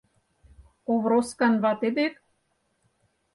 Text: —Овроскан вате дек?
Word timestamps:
—Овроскан 0.91 1.53
вате 1.63 1.89
дек? 1.97 2.13